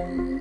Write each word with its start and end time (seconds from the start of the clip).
嗯。 0.00 0.39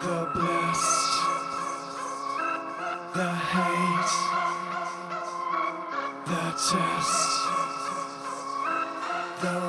The 0.00 0.30
blessed, 0.34 1.20
the 3.14 3.30
hate, 3.52 4.14
the 6.26 6.44
test, 6.52 7.46
the 9.42 9.65